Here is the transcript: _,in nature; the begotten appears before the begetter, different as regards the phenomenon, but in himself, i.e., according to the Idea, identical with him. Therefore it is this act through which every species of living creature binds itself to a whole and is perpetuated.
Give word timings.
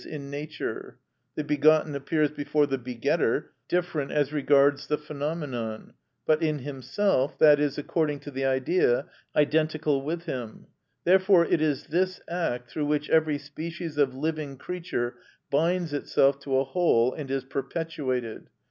_,in 0.07 0.31
nature; 0.31 0.97
the 1.35 1.43
begotten 1.43 1.93
appears 1.93 2.31
before 2.31 2.65
the 2.65 2.77
begetter, 2.79 3.51
different 3.67 4.11
as 4.11 4.33
regards 4.33 4.87
the 4.87 4.97
phenomenon, 4.97 5.93
but 6.25 6.41
in 6.41 6.57
himself, 6.57 7.39
i.e., 7.39 7.69
according 7.77 8.19
to 8.19 8.31
the 8.31 8.43
Idea, 8.43 9.05
identical 9.35 10.01
with 10.01 10.23
him. 10.23 10.65
Therefore 11.03 11.45
it 11.45 11.61
is 11.61 11.85
this 11.85 12.19
act 12.27 12.71
through 12.71 12.87
which 12.87 13.11
every 13.11 13.37
species 13.37 13.99
of 13.99 14.15
living 14.15 14.57
creature 14.57 15.17
binds 15.51 15.93
itself 15.93 16.39
to 16.39 16.57
a 16.57 16.63
whole 16.63 17.13
and 17.13 17.29
is 17.29 17.43
perpetuated. 17.43 18.47